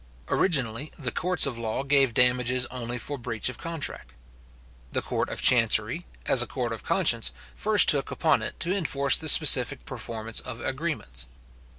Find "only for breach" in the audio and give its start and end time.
2.71-3.49